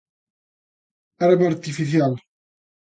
[1.19, 2.15] Herba artificial.